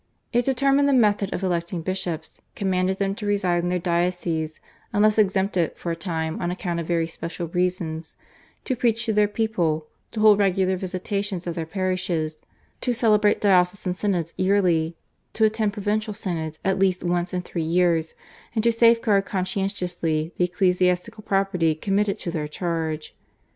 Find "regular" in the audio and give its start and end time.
10.39-10.75